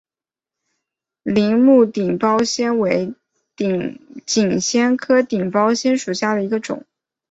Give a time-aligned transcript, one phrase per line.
[1.21, 3.13] 铃木顶苞藓为
[4.25, 6.87] 锦藓科顶苞藓属下的一个种。